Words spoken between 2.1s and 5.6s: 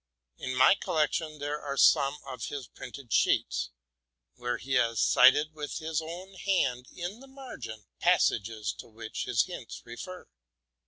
of his printed sheets, where he has cited